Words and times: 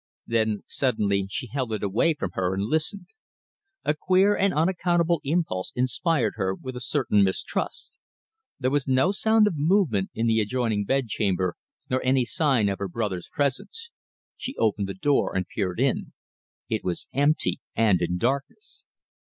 Then 0.25 0.63
suddenly 0.65 1.27
she 1.29 1.45
held 1.45 1.71
it 1.73 1.83
away 1.83 2.15
from 2.15 2.31
her 2.33 2.55
and 2.55 2.63
listened. 2.63 3.05
A 3.83 3.93
queer 3.93 4.35
and 4.35 4.51
unaccountable 4.51 5.21
impulse 5.23 5.71
inspired 5.75 6.33
her 6.37 6.55
with 6.55 6.75
a 6.75 6.79
certain 6.81 7.23
mistrust. 7.23 7.99
There 8.59 8.71
was 8.71 8.87
no 8.87 9.11
sound 9.11 9.45
of 9.45 9.53
movement 9.57 10.09
in 10.15 10.25
the 10.25 10.39
adjoining 10.39 10.85
bedchamber, 10.85 11.55
nor 11.87 12.03
any 12.03 12.25
sign 12.25 12.67
of 12.67 12.79
her 12.79 12.89
brother's 12.89 13.29
presence. 13.31 13.91
She 14.37 14.55
opened 14.57 14.89
the 14.89 14.95
door 14.95 15.35
and 15.35 15.47
peered 15.47 15.79
in. 15.79 16.13
It 16.67 16.83
was 16.83 17.05
empty 17.13 17.59
and 17.75 18.01
in 18.01 18.17
darkness. 18.17 18.85